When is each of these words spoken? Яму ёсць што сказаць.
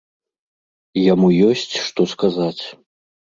Яму 1.13 1.27
ёсць 1.49 1.75
што 1.85 2.01
сказаць. 2.17 2.63